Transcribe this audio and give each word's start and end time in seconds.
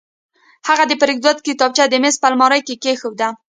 هغه 0.67 0.83
د 0.87 0.91
فریدګل 1.01 1.37
کتابچه 1.47 1.83
د 1.89 1.95
میز 2.03 2.15
په 2.21 2.27
المارۍ 2.29 2.61
کې 2.67 2.75
کېښوده 2.83 3.27